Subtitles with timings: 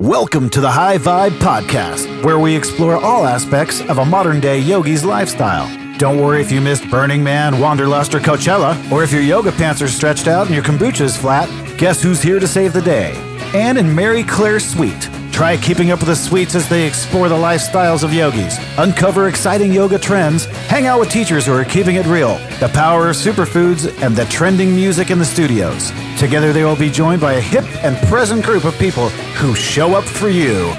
[0.00, 4.60] Welcome to the High Vibe Podcast, where we explore all aspects of a modern day
[4.60, 5.66] yogi's lifestyle.
[5.98, 9.82] Don't worry if you missed Burning Man, Wanderlust, or Coachella, or if your yoga pants
[9.82, 11.48] are stretched out and your kombucha is flat.
[11.78, 13.12] Guess who's here to save the day?
[13.52, 15.10] Anne and Mary Clare Sweet.
[15.38, 19.72] Try keeping up with the sweets as they explore the lifestyles of yogis, uncover exciting
[19.72, 23.86] yoga trends, hang out with teachers who are keeping it real, the power of superfoods,
[24.02, 25.92] and the trending music in the studios.
[26.18, 29.94] Together, they will be joined by a hip and present group of people who show
[29.94, 30.74] up for you.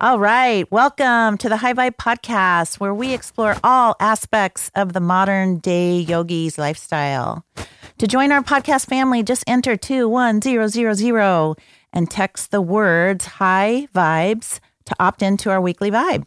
[0.00, 0.66] All right.
[0.72, 5.98] Welcome to the High Vibe Podcast, where we explore all aspects of the modern day
[5.98, 7.44] yogi's lifestyle.
[7.98, 11.56] To join our podcast family, just enter 21000
[11.92, 16.24] and text the words High Vibes to opt into our weekly vibe.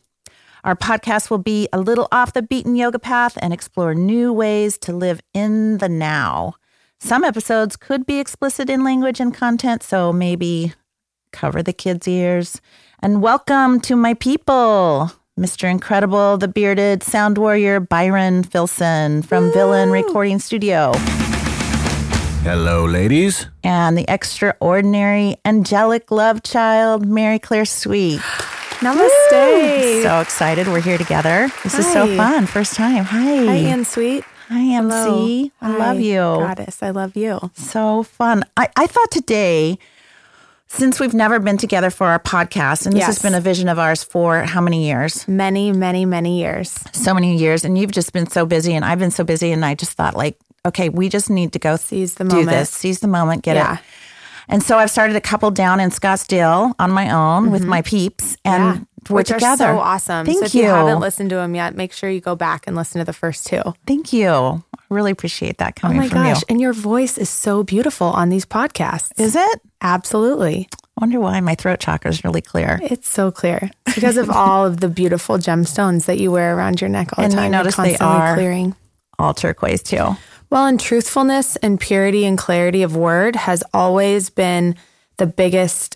[0.63, 4.77] Our podcast will be a little off the beaten yoga path and explore new ways
[4.79, 6.53] to live in the now.
[6.99, 10.73] Some episodes could be explicit in language and content, so maybe
[11.31, 12.61] cover the kids' ears.
[12.99, 15.67] And welcome to my people, Mr.
[15.67, 20.91] Incredible, the bearded sound warrior Byron Filson from Villain Recording Studio,
[22.43, 23.47] Hello, ladies.
[23.63, 28.19] and the extraordinary angelic love child Mary Clare Sweet.
[28.81, 30.01] Namaste.
[30.03, 31.49] So excited we're here together.
[31.63, 32.47] This is so fun.
[32.47, 33.03] First time.
[33.05, 33.45] Hi.
[33.45, 34.23] Hi, Anne Sweet.
[34.49, 35.51] Hi, MC.
[35.61, 35.77] I Hello.
[35.79, 36.15] love Hi, you.
[36.17, 36.81] Goddess.
[36.81, 37.39] I love you.
[37.53, 38.43] So fun.
[38.57, 39.77] I, I thought today,
[40.67, 43.77] since we've never been together for our podcast, and this has been a vision of
[43.77, 45.27] ours for how many years?
[45.27, 46.73] Many, many, many years.
[46.91, 47.63] So many years.
[47.63, 49.51] And you've just been so busy, and I've been so busy.
[49.51, 52.49] And I just thought, like, okay, we just need to go Seize the do moment.
[52.49, 53.75] this, seize the moment, get Yeah.
[53.75, 53.79] it.
[54.49, 58.35] And so I've started a couple down in Scottsdale on my own with my peeps,
[58.43, 58.77] and Mm-hmm.
[58.79, 58.85] Yeah.
[59.09, 59.65] we're Which together.
[59.65, 60.25] are so awesome.
[60.25, 60.63] Thank so if you.
[60.63, 63.13] you haven't listened to them yet, make sure you go back and listen to the
[63.13, 63.61] first two.
[63.65, 64.29] Oh Thank you.
[64.29, 66.37] I really appreciate that coming my from gosh.
[66.41, 66.43] you.
[66.49, 69.11] And your voice is so beautiful on these podcasts.
[69.19, 69.61] Is it?
[69.81, 70.67] Absolutely.
[70.97, 72.79] I wonder why my throat chakra is really clear.
[72.83, 73.71] It's so clear.
[73.85, 77.23] It's because of all of the beautiful gemstones that you wear around your neck all
[77.23, 77.53] the you time.
[77.53, 78.75] You're notice they constantly are- clearing.
[79.17, 80.15] All turquoise too.
[80.51, 84.75] Well, and truthfulness and purity and clarity of word has always been
[85.15, 85.95] the biggest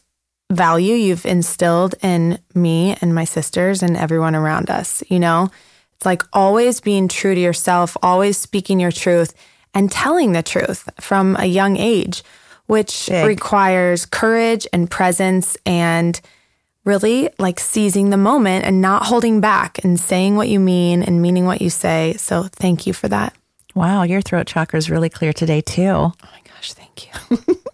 [0.50, 5.04] value you've instilled in me and my sisters and everyone around us.
[5.10, 5.50] You know,
[5.96, 9.34] it's like always being true to yourself, always speaking your truth
[9.74, 12.24] and telling the truth from a young age,
[12.68, 13.28] which Big.
[13.28, 16.22] requires courage and presence and
[16.86, 21.22] really like seizing the moment and not holding back and saying what you mean and
[21.22, 22.14] meaning what you say.
[22.18, 23.36] So thank you for that.
[23.76, 25.84] Wow, your throat chakra is really clear today too.
[25.84, 27.38] Oh my gosh, thank you.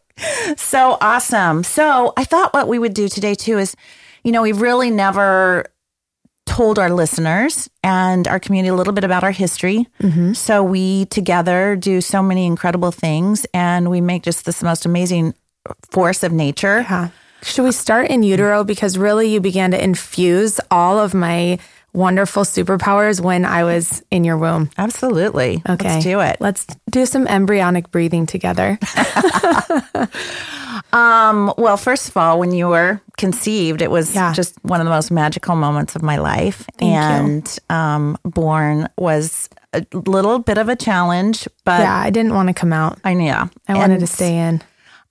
[0.57, 1.63] So awesome.
[1.63, 3.75] So I thought what we would do today too is,
[4.23, 5.65] you know, we've really never
[6.45, 9.87] told our listeners and our community a little bit about our history.
[10.01, 10.33] Mm-hmm.
[10.33, 15.33] So we together do so many incredible things and we make just this most amazing
[15.91, 16.81] force of nature.
[16.81, 17.09] Yeah.
[17.43, 18.63] Should we start in utero?
[18.63, 21.57] Because really, you began to infuse all of my
[21.93, 24.69] wonderful superpowers when I was in your womb.
[24.77, 25.61] Absolutely.
[25.67, 25.89] Okay.
[25.93, 26.37] Let's do it.
[26.39, 28.77] Let's do some embryonic breathing together.
[30.93, 34.33] Um, well, first of all, when you were conceived, it was Yeah.
[34.33, 36.65] just one of the most magical moments of my life.
[36.77, 42.33] Thank and um, born was a little bit of a challenge, but yeah, I didn't
[42.33, 42.99] want to come out.
[43.05, 44.61] I knew I wanted to stay in.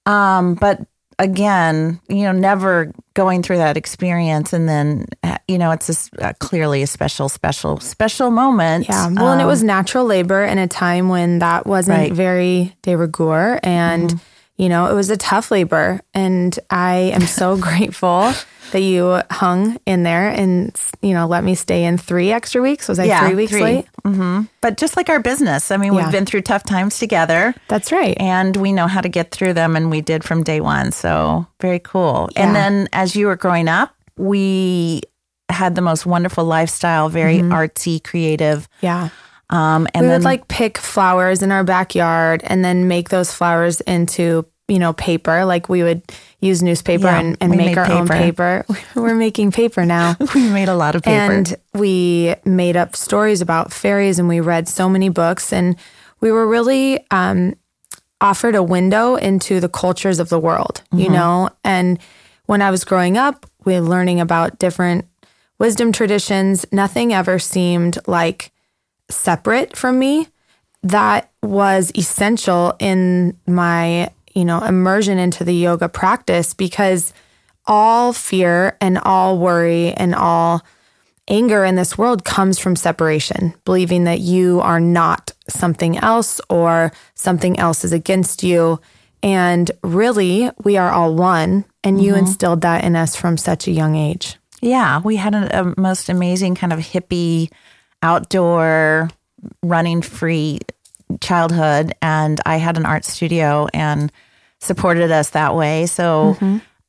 [0.04, 0.80] Um, but
[1.20, 6.10] again, you know, never going through that experience, and then uh, you know, it's just,
[6.20, 8.86] uh, clearly a special, special, special moment.
[8.88, 9.08] Yeah.
[9.08, 12.12] Well, and it Um, was natural labor in a time when that wasn't Right.
[12.12, 13.59] very de rigueur.
[13.62, 14.20] And,
[14.60, 16.00] you know, it was a tough labor.
[16.12, 18.32] And I am so grateful
[18.72, 22.87] that you hung in there and, you know, let me stay in three extra weeks.
[22.87, 23.62] Was I Yeah, three weeks three.
[23.62, 23.87] late?
[24.04, 24.43] Mm-hmm.
[24.60, 26.03] but just like our business, I mean, Yeah.
[26.04, 27.54] we've been through tough times together.
[27.69, 28.16] That's right.
[28.21, 31.47] and we know how to get through them and we did from day one so
[31.60, 32.47] very cool Yeah.
[32.47, 35.03] and then as you were growing up we
[35.48, 37.53] had the most wonderful lifestyle very mm-hmm.
[37.53, 39.09] artsy creative yeah.
[39.50, 43.33] Um and we then would like pick flowers in our backyard and then make those
[43.33, 45.44] flowers into you know paper.
[45.44, 46.03] Like we would
[46.41, 48.65] use newspaper Yeah, and, and make our own paper.
[48.95, 50.16] We're making paper now.
[50.34, 51.33] We made a lot of paper.
[51.33, 55.53] And we made up stories about fairies and we read so many books.
[55.53, 55.77] And
[56.21, 57.54] we were really um,
[58.21, 61.15] offered a window into the cultures of the world you Mm-hmm.
[61.15, 61.51] know?
[61.65, 61.98] And
[62.47, 65.04] when i was growing up we were learning about different
[65.59, 66.65] wisdom traditions.
[66.72, 68.51] Nothing ever seemed like
[69.10, 70.28] separate from me
[70.83, 77.12] that was essential in my you know immersion into the yoga practice because
[77.66, 80.62] all fear and all worry and all
[81.28, 86.92] anger in this world comes from separation, believing that you are not something else or
[87.15, 88.80] something else is against you.
[89.22, 91.65] And really, we are all one.
[91.84, 92.27] And you mm-hmm.
[92.27, 94.36] instilled that in us from such a young age.
[94.60, 97.51] Yeah, we had a, a most amazing kind of hippie,
[98.02, 99.10] outdoor,
[99.62, 100.60] running free
[101.20, 104.12] childhood, and I had an art studio and
[104.60, 105.86] supported us that way.
[105.86, 106.36] So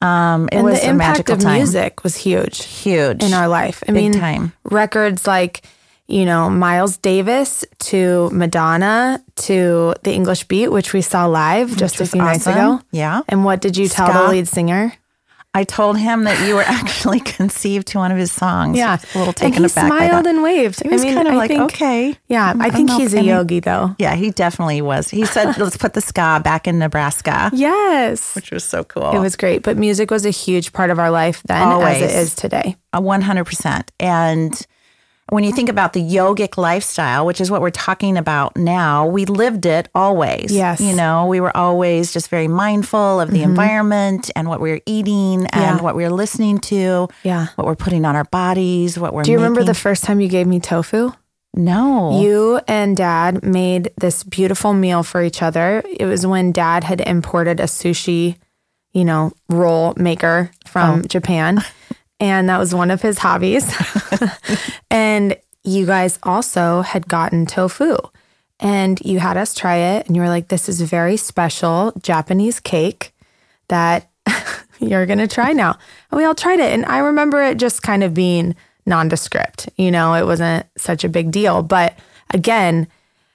[0.01, 1.57] um, it and was the a impact magical of time.
[1.57, 3.83] music was huge huge in our life.
[3.87, 4.53] I Big mean, time.
[4.63, 5.63] records like,
[6.07, 12.01] you know, Miles Davis to Madonna to the English Beat, which we saw live just
[12.01, 12.81] a few nights ago.
[12.91, 13.21] Yeah.
[13.29, 14.17] And what did you tell Ska.
[14.17, 14.93] the lead singer?
[15.53, 18.77] I told him that you were actually conceived to one of his songs.
[18.77, 18.97] Yeah.
[19.13, 20.81] a little taken and he smiled and waved.
[20.81, 22.15] He was I mean, kind of I like, think, okay.
[22.29, 23.93] Yeah, I don't think he's a yogi though.
[23.99, 25.09] Yeah, he definitely was.
[25.09, 28.33] He said, let's put the ska back in Nebraska, Yes.
[28.33, 29.11] which was so cool.
[29.11, 29.63] It was great.
[29.63, 32.01] But music was a huge part of our life then Always.
[32.01, 32.77] as it is today.
[32.93, 33.89] a 100%.
[33.99, 34.67] And
[35.31, 35.71] when you think mm.
[35.71, 40.51] about the yogic lifestyle, which is what we're talking about now, we lived it always.
[40.51, 40.81] Yes.
[40.81, 43.51] You know, we were always just very mindful of the mm-hmm.
[43.51, 45.81] environment and what we were eating and Yeah.
[45.81, 47.47] what we were listening to, Yeah.
[47.55, 50.27] what we're putting on our bodies, what we're Do you remember the first time you
[50.27, 51.13] gave me tofu?
[51.55, 52.19] No.
[52.21, 55.81] You and dad made this beautiful meal for each other.
[55.97, 58.35] It was when dad had imported a sushi,
[58.91, 61.07] you know, roll maker from oh.
[61.07, 61.63] Japan.
[62.21, 63.65] And that was one of his hobbies.
[64.91, 67.97] and you guys also had gotten tofu.
[68.59, 70.05] And you had us try it.
[70.05, 73.13] And you were like, this is very special Japanese cake
[73.69, 74.09] that
[74.79, 75.77] you're going to try now.
[76.11, 76.71] And we all tried it.
[76.71, 79.69] And I remember it just kind of being nondescript.
[79.77, 81.63] You know, it wasn't such a big deal.
[81.63, 81.97] But
[82.29, 82.87] again,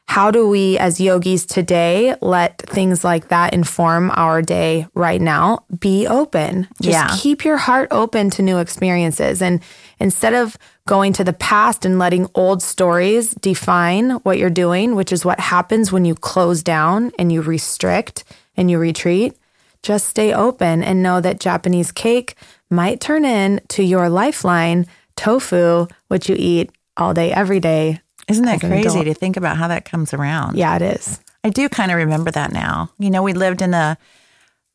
[0.08, 5.64] how do we as yogis today let things like that inform our day right now?
[5.78, 6.68] Be open.
[6.80, 7.16] Just Yeah.
[7.18, 9.42] keep your heart open to new experiences.
[9.42, 9.60] And
[9.98, 10.56] instead of
[10.86, 15.40] going to the past and letting old stories define what you're doing, which is what
[15.40, 18.22] happens when you close down and you restrict
[18.56, 19.34] and you retreat,
[19.82, 22.36] just stay open and know that Japanese cake
[22.70, 24.86] might turn into your lifeline,
[25.16, 28.00] tofu, which you eat all day, every day.
[28.28, 30.56] Isn't that crazy to think about how that comes around?
[30.56, 31.20] Yeah, it is.
[31.44, 32.90] I do kind of remember that now.
[32.98, 33.96] You know, we lived in a,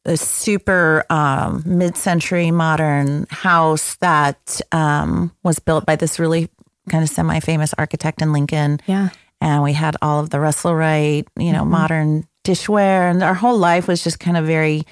[0.06, 6.50] a super um, mid-century modern house that um, was built by this really
[6.90, 8.80] kind of semi-famous architect in Lincoln.
[8.88, 9.10] Yeah.
[9.42, 13.58] and we had all of the Russell Wright, you know, modern dishware, and our whole
[13.58, 14.84] life was just kind of very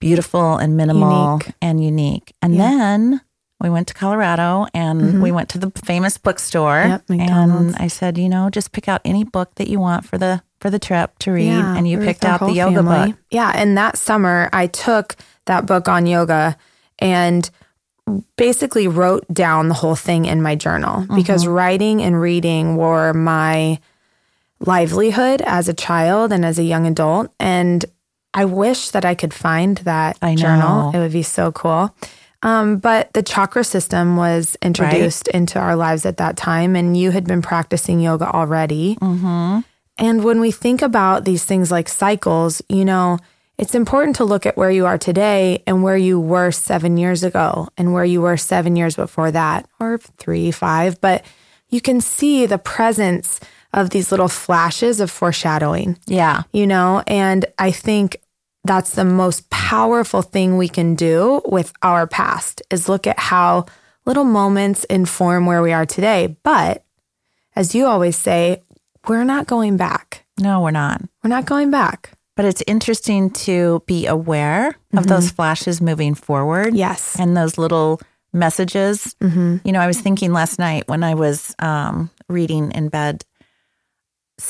[0.00, 1.54] beautiful and minimal Unique.
[1.62, 2.32] and unique.
[2.42, 3.20] And then
[3.60, 6.84] we went to Colorado and we went to the famous bookstore.
[6.86, 10.18] Yep, and I said, you know, just pick out any book that you want for
[10.18, 11.46] the for the trip to read.
[11.46, 13.12] Yeah, and you we were with picked out the yoga family.
[13.12, 13.20] book.
[13.30, 15.16] Yeah, and that summer I took
[15.46, 16.56] that book on yoga
[16.98, 17.48] and
[18.36, 21.16] basically wrote down the whole thing in my journal Mm-hmm.
[21.16, 23.78] because writing and reading were my
[24.60, 27.84] livelihood as a child and as a young adult and
[28.36, 30.90] I wish that I could find that journal.
[30.92, 31.94] It would be so cool.
[32.44, 37.10] Um, but the chakra system was introduced into our lives at that time, and you
[37.10, 38.96] had been practicing yoga already.
[39.96, 43.18] And when we think about these things like cycles, you know,
[43.56, 47.22] it's important to look at where you are today and where you were seven years
[47.22, 51.00] ago and where you were seven years before that, or three, five.
[51.00, 51.24] But
[51.70, 53.38] you can see the presence
[53.72, 56.42] of these little flashes of foreshadowing, Yeah.
[56.52, 58.16] you know, and I think
[58.64, 63.66] that's the most powerful thing we can do with our past is look at how
[64.06, 66.36] little moments inform where we are today.
[66.42, 66.84] But
[67.54, 68.62] as you always say,
[69.06, 70.24] we're not going back.
[70.38, 71.02] No, we're not.
[71.22, 72.12] We're not going back.
[72.36, 76.68] But it's interesting to be aware of those flashes moving forward.
[76.68, 76.76] Mm-hmm.
[76.76, 77.16] Yes.
[77.18, 78.00] And those little
[78.32, 79.14] messages.
[79.20, 79.58] Mm-hmm.
[79.64, 83.24] You know, I was thinking last night when I was um, reading in bed,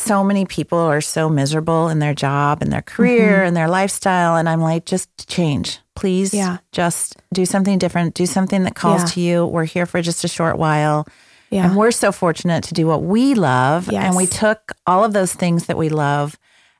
[0.04, 4.36] so many people are so miserable in their job and their career and their lifestyle.
[4.36, 6.28] And I'm like, just change, please.
[6.30, 6.36] Mm-hmm.
[6.38, 6.56] Yeah.
[6.72, 8.14] Just do something different.
[8.14, 9.06] Do something that calls Yeah.
[9.08, 9.46] to you.
[9.46, 11.06] We're here for just a short while.
[11.50, 11.66] Yeah.
[11.68, 13.88] And we're so fortunate to do what we love.
[13.90, 16.36] And we took all of those things that we love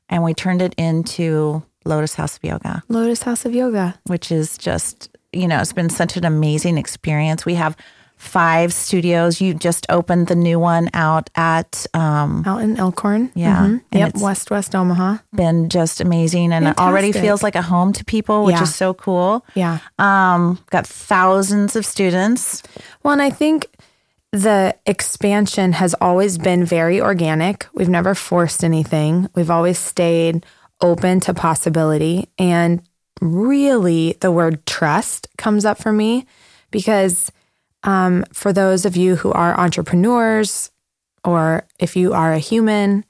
[0.09, 3.97] and we turned it into Lotus House of Yoga, Lotus House of Yoga.
[4.05, 7.45] which is just, you know, it's been such an amazing experience.
[7.45, 7.75] We have
[8.17, 9.41] five studios.
[9.41, 13.29] You just opened the new one out at, um, out in Elkhorn.
[13.35, 13.57] Yeah.
[13.67, 13.81] Mhm.
[13.91, 14.15] Yep.
[14.17, 15.17] West West Omaha.
[15.33, 18.63] been just amazing and it already feels like a home to people, which Yeah.
[18.63, 19.45] is so cool.
[19.53, 19.79] Yeah.
[19.99, 22.63] Um, got thousands of students.
[23.03, 23.67] Well, and I think
[24.31, 27.67] the expansion has always been very organic.
[27.73, 29.29] We've never forced anything.
[29.35, 30.45] We've always stayed
[30.81, 32.29] open to possibility.
[32.37, 32.81] And
[33.21, 36.25] really, the word trust comes up for me
[36.71, 37.31] because
[37.85, 40.71] um, for those of you who are entrepreneurs,
[41.23, 43.05] or if you are a human,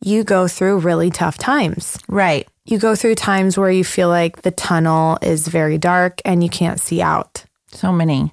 [0.00, 1.98] you go through really tough times.
[2.08, 2.46] Right.
[2.64, 6.50] you go through times where you feel like the tunnel is very dark and you
[6.50, 7.44] can't see out.
[7.72, 8.30] So many.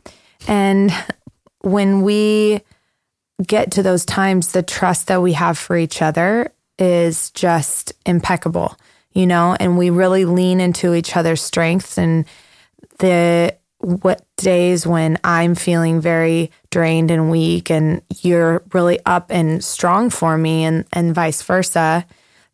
[0.48, 0.92] And
[1.62, 2.62] when we
[3.46, 8.78] get to those times, the trust that we have for each other is just impeccable,
[9.14, 12.26] you know, and we really lean into each other's strengths and
[13.00, 19.64] the what days when I'm feeling very drained and weak and you're really up and
[19.64, 22.06] strong for me and and vice versa,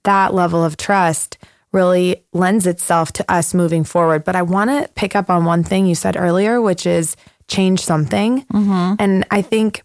[0.03, 1.37] that level of trust
[1.71, 4.23] really lends itself to us moving forward.
[4.23, 7.15] But I want to pick up on one thing you said earlier, which is
[7.47, 8.43] change something.
[8.45, 8.95] Mm-hmm.
[8.99, 9.83] And I think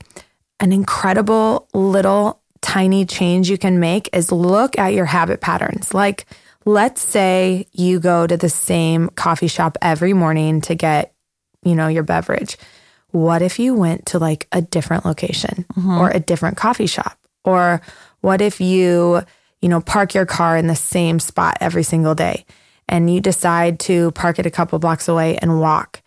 [0.58, 5.94] an incredible little tiny change you can make is look at your habit patterns.
[5.94, 6.26] Like,
[6.64, 11.12] let's say you go to the same coffee shop every morning to get,
[11.66, 12.56] you know, your beverage.
[13.10, 15.98] What if you went to like a different location mm-hmm.
[15.98, 17.18] or a different coffee shop?
[17.44, 17.80] Or
[18.20, 19.22] what if you,
[19.60, 22.46] you know, park your car in the same spot every single day
[22.88, 26.02] and you decide to park it a couple blocks away and walk?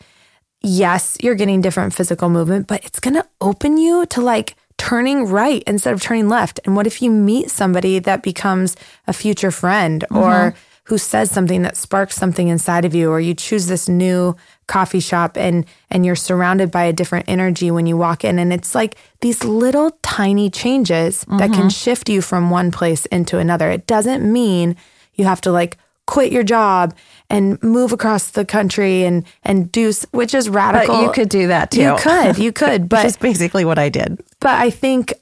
[0.62, 5.26] yes, you're getting different physical movement, but it's going to open you to like turning
[5.26, 6.60] right instead of turning left.
[6.66, 8.76] And what if you meet somebody that becomes
[9.08, 10.58] a future friend or mm-hmm.
[10.90, 15.00] Who says something that sparks something inside of you or you choose this new coffee
[15.00, 18.74] shop and and you're surrounded by a different energy when you walk in and it's
[18.74, 21.68] like these little tiny changes that can mm-hmm.
[21.68, 23.70] shift you from one place into another.
[23.70, 24.76] It doesn't mean
[25.14, 25.78] you have to like
[26.08, 26.96] quit your job
[27.30, 31.04] and move across the country and and do which is But radical.
[31.04, 31.82] you could do that too.
[31.82, 34.20] You could, you could, but is basically what I did.
[34.40, 35.14] but I think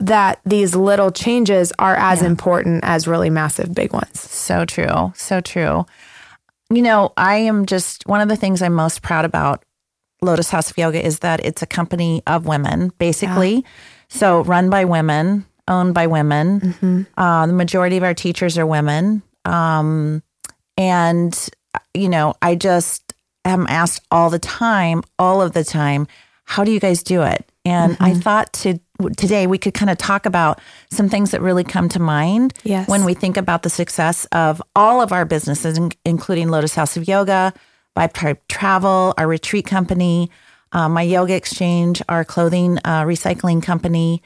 [0.00, 4.20] that these little changes are as important as really massive big ones.
[4.20, 5.12] So true.
[5.16, 5.86] So true.
[6.70, 9.64] You know, I am just one of the things I'm most proud about
[10.20, 13.64] Lotus House of Yoga is that it's a company of women, basically.
[14.08, 17.06] So run by women, owned by women.
[17.16, 19.22] Uh, the majority of our teachers are women.
[19.44, 20.22] Um,
[20.76, 21.48] and,
[21.94, 23.14] you know, I just
[23.44, 26.06] am asked all the time, all of the time,
[26.44, 27.50] how do you guys do it?
[27.64, 28.80] And I thought to
[29.16, 32.88] today we could kind of talk about some things that really come to mind Yes.
[32.88, 36.96] when we think about the success of all of our businesses, in- including Lotus House
[36.96, 37.52] of Yoga,
[37.96, 40.30] Vibe Tribe Travel, our retreat company,
[40.72, 44.20] uh, my yoga exchange, our clothing uh, recycling company,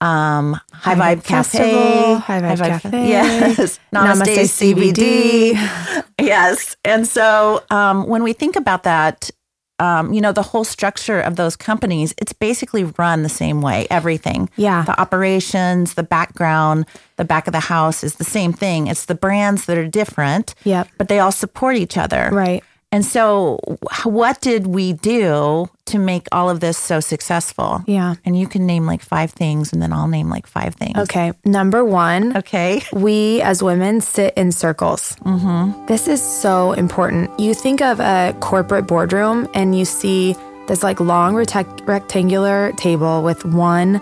[0.00, 6.76] um, High, Vibe, Vibe Cafe, Festival, High Vibe Cafe, yes, Namaste, Namaste CBD, yes.
[6.84, 9.30] And so um, when we think about that,
[9.78, 13.86] um, you know, the whole structure of those companies, it's basically run the same way.
[13.90, 14.82] Everything, Yeah.
[14.84, 18.86] the operations, the background, the back of the house is the same thing.
[18.86, 20.88] It's the brands that are different, Yep.
[20.98, 22.64] but they all support each other, Right.
[22.96, 23.60] And so,
[24.04, 27.84] what did we do to make all of this so successful?
[27.86, 28.14] Yeah.
[28.24, 30.96] And you can name like five things, and then I'll name like five things.
[30.96, 31.32] Okay.
[31.44, 32.80] Number one, Okay.
[32.94, 35.14] we as women sit in circles.
[35.26, 35.84] Mm-hmm.
[35.84, 37.38] This is so important.
[37.38, 40.34] You think of a corporate boardroom and you see
[40.66, 44.00] this like long rectangular table with one,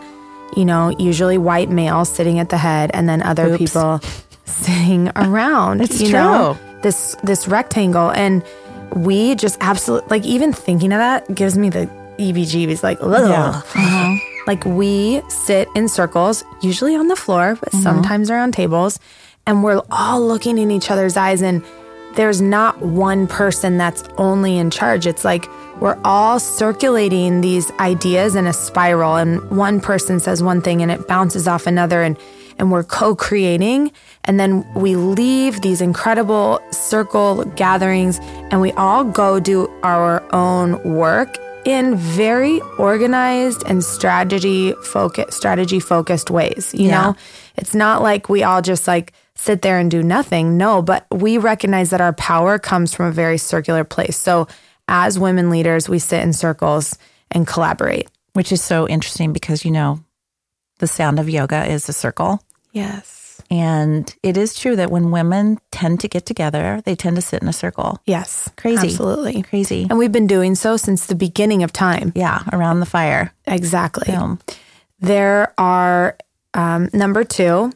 [0.56, 3.58] you know, usually white male sitting at the head and then other Oops.
[3.58, 4.00] people
[4.44, 5.80] sitting around.
[5.80, 6.80] It's you know, true.
[6.82, 8.44] this this rectangle and
[8.95, 11.87] we just absolutely like even thinking of that gives me the
[12.19, 12.99] EBGBs like.
[13.00, 13.07] Yeah.
[13.07, 13.79] Uh-huh.
[13.81, 14.17] Uh-huh.
[14.47, 17.83] Like we sit in circles, usually on the floor, but mm-hmm.
[17.83, 19.00] sometimes around tables,
[19.47, 21.41] and we're all looking in each other's eyes.
[21.41, 21.64] And
[22.14, 25.07] there's not one person that's only in charge.
[25.07, 25.47] It's like
[25.81, 30.91] we're all circulating these ideas in a spiral, and one person says one thing and
[30.91, 32.19] it bounces off another, and
[32.58, 33.92] and we're co-creating.
[34.25, 38.18] And then we leave these incredible circle gatherings,
[38.50, 45.80] and we all go do our own work in very organized and strategy focused strategy
[45.80, 47.00] focused ways you Yeah.
[47.00, 47.16] know
[47.56, 51.38] it's not like we all just like sit there and do nothing no but we
[51.38, 54.46] recognize that our power comes from a very circular place so
[54.88, 56.99] as women leaders we sit in circles
[57.30, 60.03] and collaborate Which is so interesting because, you know,
[60.78, 62.43] the sound of yoga is a circle.
[62.73, 67.23] yes And it is true that when women tend to get together, they tend to
[67.23, 67.99] sit in a circle.
[68.07, 68.88] yes Crazy.
[68.88, 69.87] absolutely Crazy.
[69.88, 73.33] and we've been doing so since the beginning of time Yeah, around the fire.
[73.47, 74.38] exactly Boom.
[75.00, 76.16] There are
[76.54, 77.73] um, number two,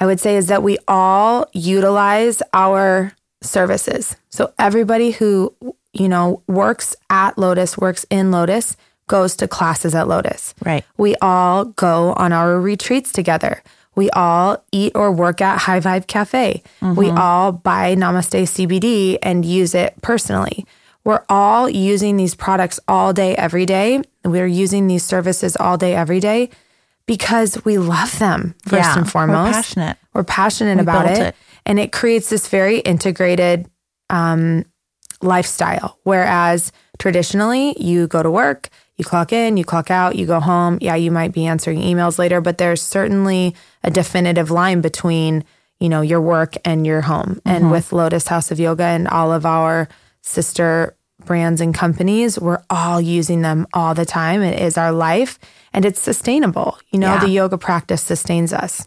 [0.00, 4.16] I would say, is that we all utilize our services.
[4.30, 5.54] So everybody who
[5.92, 8.76] you know works at Lotus, works in Lotus,
[9.08, 10.54] goes to classes at Lotus.
[10.64, 10.84] Right.
[10.96, 13.62] We all go on our retreats together.
[13.96, 16.62] We all eat or work at High Vibe Cafe.
[16.82, 20.66] We all buy Namaste CBD and use it personally.
[21.04, 24.02] We're all using these products all day, every day.
[24.24, 26.48] We're using these services all day, every day
[27.06, 29.52] because we love them first Yeah, and we're foremost.
[29.52, 29.96] passionate.
[30.14, 31.18] We're passionate We about it.
[31.18, 31.36] it.
[31.66, 33.68] And it creates this very integrated
[34.10, 34.64] um,
[35.22, 35.98] lifestyle.
[36.04, 40.78] Whereas traditionally, you go to work, you clock in, you clock out, you go home.
[40.80, 45.44] Yeah, you might be answering emails later, but there's certainly a definitive line between,
[45.80, 47.40] you know, your work and your home.
[47.44, 47.72] And mm-hmm.
[47.72, 49.88] with Lotus House of Yoga and all of our
[50.22, 54.42] sister brands and companies, we're all using them all the time.
[54.42, 55.38] It is our life
[55.72, 56.78] and it's sustainable.
[56.90, 57.20] You know, Yeah.
[57.20, 58.86] the yoga practice sustains us.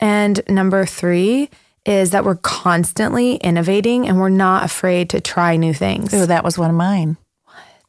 [0.00, 1.50] And number three
[1.86, 6.12] is that we're constantly innovating and we're not afraid to try new things.
[6.14, 7.16] Oh, that was one of mine.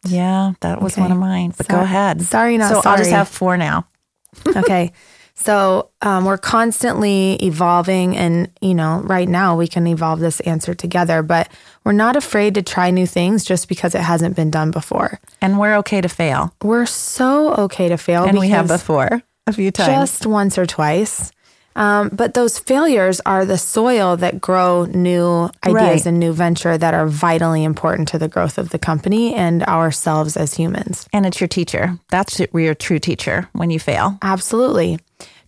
[0.06, 1.02] Yeah, that was Okay.
[1.02, 1.54] one of mine.
[1.58, 2.22] But go ahead.
[2.22, 3.88] sorry, not so I'll just have four now.
[4.56, 4.92] okay.
[5.38, 10.74] So um, we're constantly evolving, and you know, right now we can evolve this answer
[10.74, 11.22] together.
[11.24, 11.50] But
[11.84, 15.20] we're not afraid to try new things just because it hasn't been done before.
[15.42, 16.54] And we're okay to fail.
[16.64, 19.90] We're so okay to fail, And we have before a few times.
[20.10, 21.32] just once or twice.
[21.76, 26.06] Um, but those failures are the soil that grow new ideas Right.
[26.06, 30.38] and new venture that are vitally important to the growth of the company and ourselves
[30.38, 31.06] as humans.
[31.12, 31.98] and it's your teacher.
[32.10, 34.18] That's your true teacher when you fail.
[34.22, 35.00] Absolutely.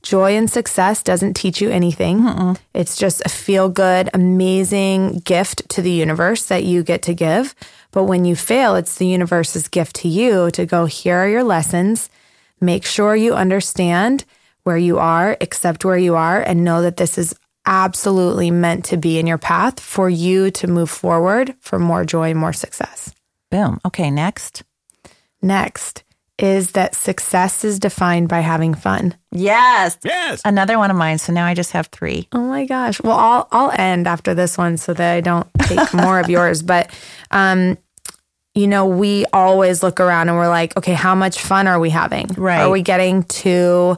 [0.03, 2.57] Joy and success doesn't teach you anything.
[2.73, 7.55] It's just a feel good, amazing gift to the universe that you get to give.
[7.91, 11.43] But when you fail, it's the universe's gift to you to go, here are your
[11.43, 12.09] lessons.
[12.61, 14.23] Make sure you understand
[14.67, 17.33] where you are, accept where you are, and know that this is
[17.65, 22.31] absolutely meant to be in your path for you to move forward for more joy
[22.31, 23.15] and more success.
[23.49, 23.79] Boom.
[23.85, 24.63] Okay, next.
[25.41, 26.03] Next
[26.37, 29.15] is that success is defined by having fun.
[29.31, 29.97] Yes.
[30.03, 30.41] Yes.
[30.43, 31.17] Another one of mine.
[31.17, 32.27] So now I just have three.
[32.33, 33.01] Oh my gosh.
[33.01, 36.61] Well, I'll I'll end after this one so that I don't take more of yours.
[36.61, 36.91] But
[37.31, 37.77] um,
[38.53, 41.89] you know, we always look around and we're like, okay, how much fun are we
[41.89, 42.27] having?
[42.35, 42.59] Right.
[42.59, 43.97] Are we getting too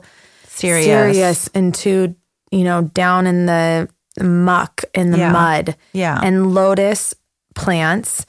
[0.60, 0.86] Serious.
[0.86, 2.16] serious and too,
[2.52, 3.90] you know, down in the
[4.22, 5.32] muck in the Yeah.
[5.32, 5.76] mud?
[5.94, 6.20] Yeah.
[6.22, 7.14] And lotus
[7.56, 8.26] plants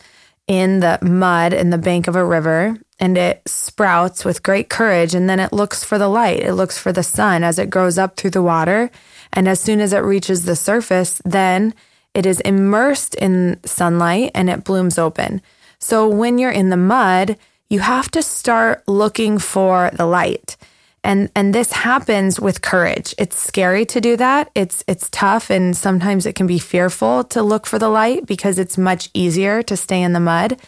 [0.46, 5.14] in the mud in the bank of a river and it sprouts with great courage
[5.14, 7.96] and then it looks for the light it looks for the sun as it grows
[7.98, 8.90] up through the water
[9.32, 11.72] and as soon as it reaches the surface then
[12.14, 15.40] it is immersed in sunlight and it blooms open
[15.78, 17.36] so when you're in the mud
[17.68, 20.56] you have to start looking for the light
[21.02, 23.14] and and this happens with courage.
[23.18, 24.50] It's scary to do that.
[24.54, 28.58] It's it's tough and sometimes it can be fearful to look for the light because
[28.58, 30.60] it's much easier to stay in the mud.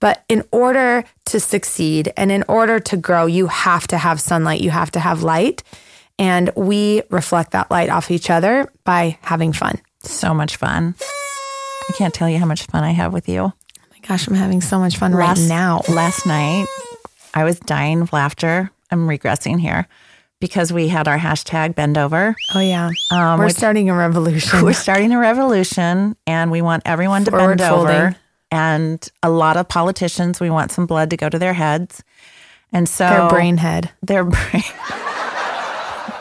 [0.00, 4.60] But in order to succeed and in order to grow you have to have sunlight.
[4.60, 5.62] You have to have light.
[6.20, 9.80] And we reflect that light off each other by having fun.
[10.00, 10.96] So much fun.
[11.88, 13.40] I can't tell you how much fun I have with you.
[13.40, 13.52] oh
[13.90, 15.80] my gosh i'm having so much fun last, right now.
[15.88, 16.66] Last night,
[17.34, 18.70] I was dying of laughter.
[18.90, 19.86] I'm regressing here
[20.40, 22.34] because we had our hashtag bend over.
[22.54, 26.82] oh yeah Um, we're which- starting a revolution We're starting a revolution and we want
[26.86, 28.16] everyone to Forward bend over.
[28.50, 32.02] And a lot of politicians, we want some blood to go to their heads.
[32.72, 34.62] And so their brain head Their brain.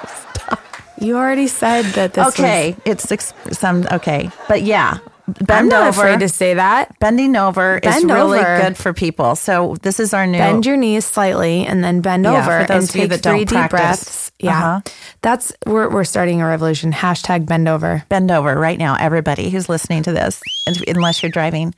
[0.07, 0.59] Stop.
[0.99, 2.75] You already said that this was- Okay.
[2.85, 4.29] It's ex- some, okay.
[4.47, 4.97] But yeah,
[5.27, 6.01] I'm bend not over.
[6.01, 6.97] afraid to say that.
[6.99, 8.61] Bending over is really over.
[8.61, 9.35] good for people.
[9.35, 10.37] So this is our new.
[10.37, 13.39] Bend your knees slightly and then bend Yeah, over for those and take that three
[13.39, 13.69] deep practice.
[13.69, 14.31] breaths.
[14.39, 14.57] Yeah.
[14.77, 14.81] Uh-huh.
[15.21, 16.93] That's we're we're starting a revolution.
[16.93, 18.03] Hashtag bend over.
[18.07, 20.41] bend over right now, everybody who's listening to this,
[20.87, 21.73] unless you're driving.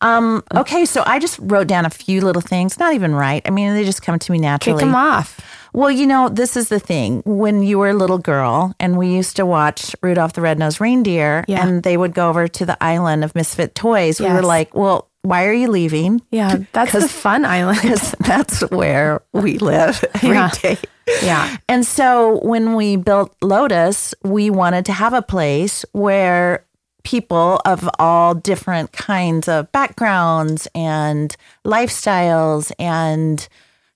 [0.00, 3.42] Um, okay, so I just wrote down a few little things, not even right.
[3.44, 4.80] I mean, they just come to me Kick naturally.
[4.84, 5.40] them off.
[5.72, 7.22] Well, you know, this is the thing.
[7.24, 11.44] When you were a little girl and we used to watch Rudolph the Red-Nosed Reindeer
[11.48, 11.66] Yeah.
[11.66, 15.08] and they would go over to the island of misfit toys, we were like, well,
[15.22, 16.22] why are you leaving?
[16.30, 17.78] Yeah, that's the fun island.
[18.20, 20.78] That's where we live every day.
[21.06, 21.20] Yeah.
[21.22, 21.56] Yeah.
[21.68, 26.64] And so when we built Lotus, we wanted to have a place where
[27.02, 33.46] people of all different kinds of backgrounds and lifestyles and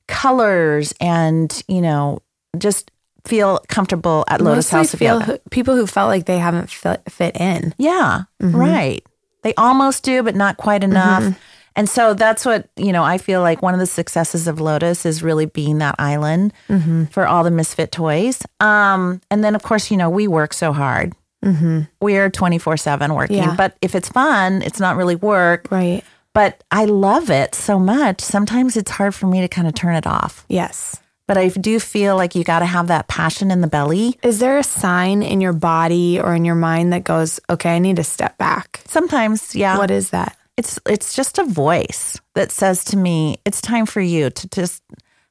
[0.09, 2.19] colors and, you know,
[2.59, 2.91] just
[3.27, 7.03] feel comfortable at Lotus Mostly House feel who- people who felt like they haven't fit,
[7.09, 7.75] fit in.
[7.79, 8.57] Yeah, Mm-hmm.
[8.57, 9.07] right.
[9.43, 11.39] They almost do, but not quite enough.
[11.77, 15.05] And so that's what, you know, I feel like one of the successes of Lotus
[15.05, 17.05] is really being that island Mm-hmm.
[17.07, 18.41] for all the misfit toys.
[18.61, 21.13] Um, and then, of course, you know, we work so hard.
[21.45, 21.81] Mm-hmm.
[22.01, 23.37] We're 24 7 working.
[23.39, 23.55] Yeah.
[23.55, 25.69] But if it's fun, it's not really work.
[25.71, 26.03] Right.
[26.35, 28.21] But I love it so much.
[28.21, 30.45] Sometimes it's hard for me to kind of turn it off.
[30.49, 31.01] Yes.
[31.27, 34.19] But I do feel like you got to have that passion in the belly.
[34.23, 37.79] Is there a sign in your body or in your mind that goes, okay, I
[37.79, 38.83] need to step back?
[38.87, 39.79] Sometimes, yeah.
[39.79, 40.37] What is that?
[40.57, 44.85] it's it's just a voice that says to me it's time for you to just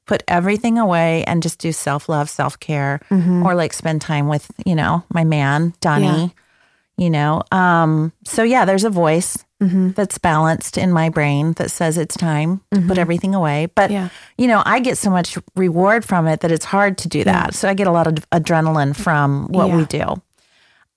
[0.05, 5.01] put everything away and just do self-love self-care or like spend time with you know
[5.13, 6.27] my man donnie Yeah.
[6.95, 9.91] You know, um, so yeah, there's a voice Mm-hmm.
[9.91, 13.67] that's balanced in my brain that says it's time to put everything away.
[13.75, 14.09] But Yeah.
[14.37, 17.53] you know, I get so much reward from it that it's hard to do that.
[17.53, 20.21] So I get a lot of adrenaline from what we do.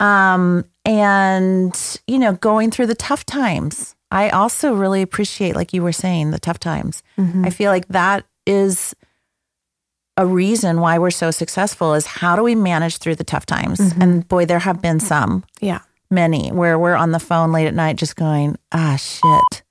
[0.00, 5.82] Um, and you know, going through the tough times, I also really appreciate, like you
[5.82, 7.02] were saying, the tough times.
[7.18, 8.94] I feel like that is
[10.18, 13.80] a reason why we're so successful is how do we manage through the tough times?
[14.00, 15.80] And boy, there have been some, Yeah.
[16.10, 19.62] Many, where we're on the phone late at night just going, ah, shit.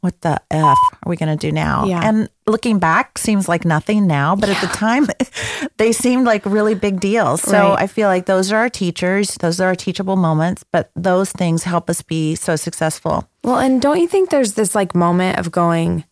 [0.00, 1.84] What the F are we going to do now?
[1.84, 2.00] Yeah.
[2.02, 5.06] And looking back seems like nothing now, but at the time
[5.76, 7.42] they seemed like really big deals.
[7.42, 7.82] So Right.
[7.82, 11.64] I feel like those are our teachers, those are our teachable moments, but those things
[11.64, 13.28] help us be so successful.
[13.44, 16.04] Well, and don't you think there's this like moment of going,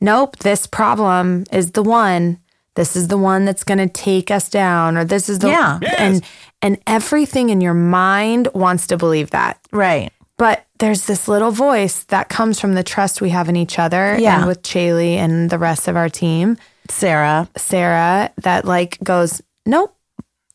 [0.00, 2.39] nope, this problem is the one.
[2.76, 5.78] This is the one that's going to take us down, or this is the Yeah.
[5.98, 6.22] and
[6.62, 9.58] and everything in your mind wants to believe that.
[9.72, 10.12] Right.
[10.36, 14.16] But there's this little voice that comes from the trust we have in each other
[14.18, 14.38] Yeah.
[14.38, 16.56] and with Chaley and the rest of our team,
[16.88, 17.48] Sarah.
[17.56, 19.94] Sarah, that like goes, nope,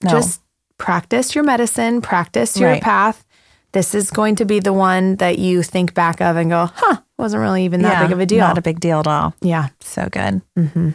[0.04, 0.12] No.
[0.12, 0.42] just
[0.78, 2.82] practice your medicine, practice your Right.
[2.82, 3.24] path.
[3.74, 6.98] This is going to be the one that you think back of and go, huh,
[7.18, 8.40] wasn't really even that yeah, big of a deal.
[8.40, 9.34] Not a big deal at all.
[9.42, 9.68] yeah.
[9.82, 10.42] So good.
[10.58, 10.90] Mm-hmm.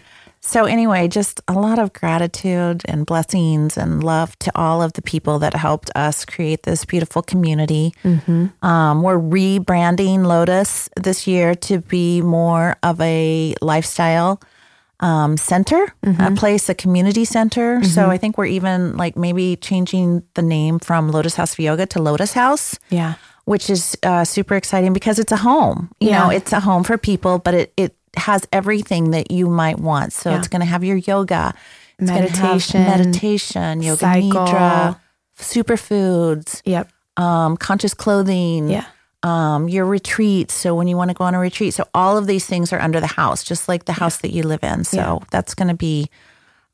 [0.50, 5.02] So, anyway, just a lot of gratitude and blessings and love to all of the
[5.02, 7.94] people that helped us create this beautiful community.
[8.62, 14.40] Um, we're rebranding Lotus this year to be more of a lifestyle
[14.98, 17.84] um, center, a place, a community center.
[17.84, 21.86] So, I think we're even like maybe changing the name from Lotus House of Yoga
[21.86, 23.14] to Lotus House Yeah.
[23.44, 25.90] which is uh, super exciting because it's a home.
[26.00, 29.78] You know, it's a home for people, but it it has everything that you might
[29.78, 30.12] want.
[30.12, 30.38] So Yeah.
[30.38, 31.54] it's going to have your yoga,
[31.98, 34.30] it's Meditation, meditation, yoga cycle.
[34.46, 34.96] nidra,
[35.38, 36.88] superfoods, Yep.
[37.16, 38.84] um, conscious clothing, Yeah.
[39.22, 40.54] um, your retreats.
[40.54, 42.80] So when you want to go on a retreat, so all of these things are
[42.80, 44.84] under the house, just like the house that you live in.
[44.84, 45.26] So Yeah.
[45.30, 46.10] that's going to be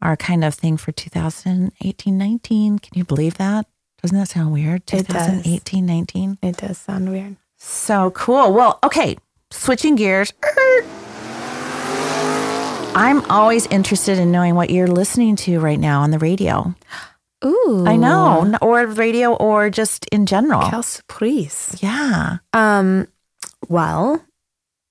[0.02, 2.78] our kind of thing for 2018, 19.
[2.78, 3.66] Can you believe that?
[4.02, 4.82] Doesn't that sound weird?
[4.92, 6.38] It 2018, 19.
[6.42, 7.36] It does sound weird.
[7.58, 8.52] So cool.
[8.52, 9.16] Well, okay,
[9.50, 10.32] switching gears.
[12.96, 16.74] I'm always interested in knowing what you're listening to right now on the radio.
[17.44, 17.84] Ooh.
[17.86, 20.68] I know, or radio, or just in general.
[20.68, 21.76] Quelle surprise.
[21.80, 22.38] Yeah.
[22.54, 23.06] Um,
[23.68, 24.24] well,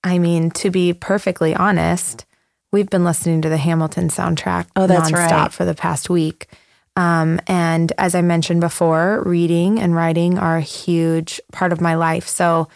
[0.04, 2.24] I mean, to be perfectly honest,
[2.72, 5.52] we've been listening to the Hamilton soundtrack Oh, that's nonstop right.
[5.52, 6.46] for the past week.
[6.94, 11.96] Um, and as I mentioned before, reading and writing are a huge part of my
[11.96, 12.28] life.
[12.28, 12.68] So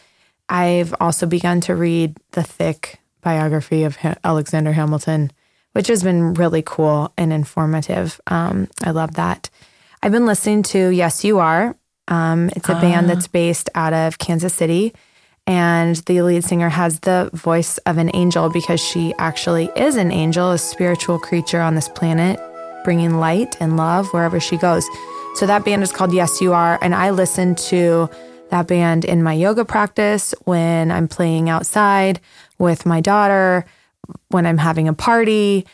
[0.48, 5.30] I've also begun to read the thick biography of Ha- Alexander Hamilton,
[5.72, 8.20] which has been really cool and informative.
[8.26, 9.50] Um, I love that.
[10.02, 11.76] I've been listening to Yes You Are.
[12.08, 14.92] Um, it's a band that's based out of Kansas City.
[15.46, 20.10] And the lead singer has the voice of an angel because she actually is an
[20.10, 22.40] angel, a spiritual creature on this planet,
[22.84, 24.86] bringing light and love wherever she goes.
[25.34, 26.78] So that band is called Yes You Are.
[26.82, 28.08] And I listen to
[28.50, 32.20] that band in my yoga practice when I'm playing outside
[32.60, 33.64] with my daughter,
[34.28, 35.66] when I'm having a party.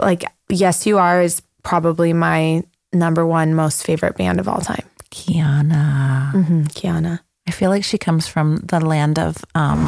[0.00, 4.88] Like, Yes You Are is probably my number one most favorite band of all time.
[5.10, 6.32] Kiana.
[6.32, 6.62] Mm-hmm.
[6.62, 7.20] Kiana.
[7.46, 9.84] I feel like she comes from the land of um,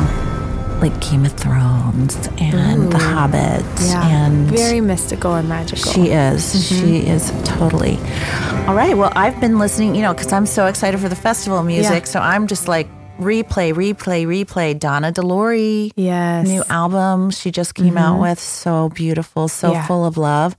[0.81, 3.65] like Game of Thrones and The Hobbit.
[3.83, 4.27] Yeah.
[4.27, 5.93] And very mystical and magical.
[5.93, 6.69] She is.
[6.69, 7.97] She is totally.
[8.67, 8.97] All right.
[8.97, 12.05] Well, I've been listening, you know, because I'm so excited for the festival music.
[12.05, 12.11] Yeah.
[12.11, 12.89] So I'm just like
[13.21, 14.79] replay, replay, replay.
[14.79, 16.47] Donna De Lory, yes.
[16.47, 18.41] new album she just came out with.
[18.41, 19.87] So beautiful, so Yeah.
[19.87, 20.57] full of love.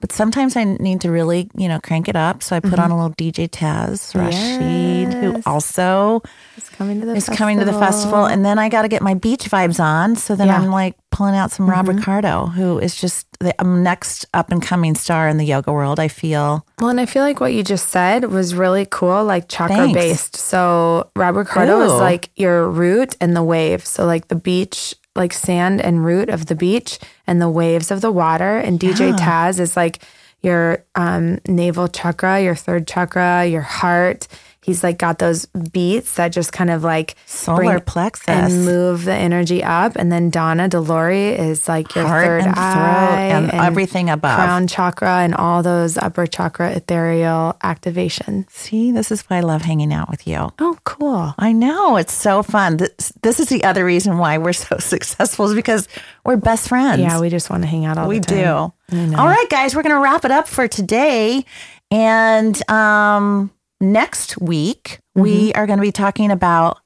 [0.00, 2.42] But sometimes I need to really, you know, crank it up.
[2.42, 6.22] So I put on a little DJ Taz Rashid, who also
[6.56, 8.26] It's coming to the is coming to the festival.
[8.26, 10.16] And then I got to get my beach vibes on.
[10.16, 10.54] So then Yeah.
[10.56, 10.64] Mm-hmm.
[10.64, 14.94] I'm like pulling out some Rob Ricardo, who is just the next up and coming
[14.94, 16.66] star in the yoga world, I feel.
[16.80, 19.94] Well, and I feel like what you just said was really cool, like chakra Thanks.
[19.94, 20.36] based.
[20.36, 23.86] So Rob Ricardo is like your root and the wave.
[23.86, 28.00] So like the beach, like sand and root of the beach and the waves of
[28.00, 28.58] the water.
[28.58, 30.02] And DJ Taz is like
[30.40, 34.26] your um, navel chakra, your third chakra, your heart.
[34.62, 38.28] He's like got those beats that just kind of like Solar plexus.
[38.28, 39.96] and move the energy up.
[39.96, 44.36] And then Donna De Lory is like your Heart third and eye and everything above.
[44.36, 48.46] crown chakra and all those upper chakra ethereal activation.
[48.50, 50.52] See, this is why I love hanging out with you.
[50.60, 51.34] Oh, cool.
[51.38, 52.76] I know it's so fun.
[52.76, 55.88] This, this is the other reason why we're so successful is because
[56.24, 57.00] we're best friends.
[57.00, 58.72] Yeah, we just want to hang out all we the time.
[58.92, 59.16] We do.
[59.16, 61.44] All right, guys, we're going to wrap it up for today.
[61.90, 63.50] And um,
[63.82, 66.78] next week, we are going to be talking about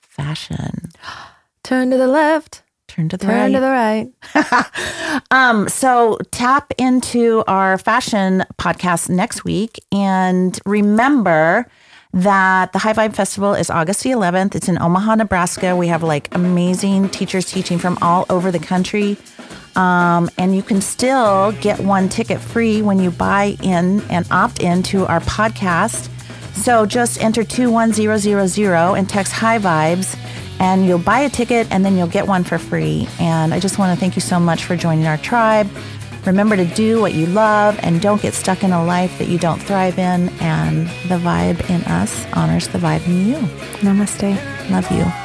[0.00, 0.90] fashion.
[1.64, 2.62] Turn to the left.
[2.86, 3.52] Turn to the Turn right.
[3.52, 5.20] to the right.
[5.30, 11.66] Um, so tap into our fashion podcast next week and remember
[12.12, 14.54] that the High Vibe Festival is August the 11th.
[14.54, 15.74] It's in Omaha, Nebraska.
[15.74, 19.16] We have like amazing teachers teaching from all over the country.
[19.76, 24.60] Um, and you can still get one ticket free when you buy in and opt
[24.60, 26.08] in to our podcast.
[26.54, 30.18] So just enter 21000 and text High Vibes
[30.60, 33.08] and you'll buy a ticket and then you'll get one for free.
[33.18, 35.68] And I just want to thank you so much for joining our tribe.
[36.26, 39.38] Remember to do what you love and don't get stuck in a life that you
[39.38, 40.30] don't thrive in.
[40.40, 43.36] And the vibe in us honors the vibe in you.
[43.82, 44.70] Namaste.
[44.70, 45.23] Love you.